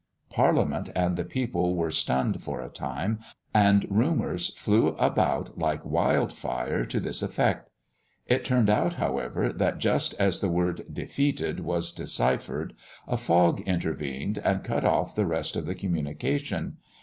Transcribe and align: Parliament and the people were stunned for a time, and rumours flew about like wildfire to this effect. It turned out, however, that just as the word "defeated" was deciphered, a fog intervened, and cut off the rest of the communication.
Parliament 0.31 0.89
and 0.95 1.15
the 1.15 1.23
people 1.23 1.75
were 1.75 1.91
stunned 1.91 2.41
for 2.41 2.59
a 2.59 2.69
time, 2.69 3.19
and 3.53 3.85
rumours 3.87 4.49
flew 4.57 4.95
about 4.95 5.59
like 5.59 5.85
wildfire 5.85 6.83
to 6.83 6.99
this 6.99 7.21
effect. 7.21 7.69
It 8.25 8.43
turned 8.43 8.67
out, 8.67 8.95
however, 8.95 9.53
that 9.53 9.77
just 9.77 10.15
as 10.15 10.39
the 10.39 10.49
word 10.49 10.87
"defeated" 10.91 11.59
was 11.59 11.91
deciphered, 11.91 12.73
a 13.07 13.15
fog 13.15 13.61
intervened, 13.67 14.39
and 14.43 14.63
cut 14.63 14.85
off 14.85 15.13
the 15.13 15.27
rest 15.27 15.55
of 15.55 15.67
the 15.67 15.75
communication. 15.75 16.77